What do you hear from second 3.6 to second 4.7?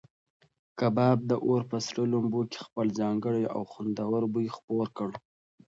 خوندور بوی